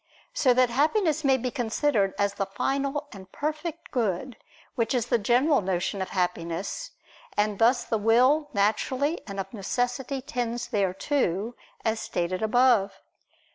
[0.33, 4.35] So that happiness may be considered as the final and perfect good,
[4.73, 6.89] which is the general notion of happiness:
[7.37, 11.53] and thus the will naturally and of necessity tends thereto,
[11.85, 12.99] as stated above.